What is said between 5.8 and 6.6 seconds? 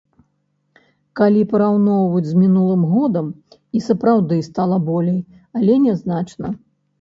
не значна.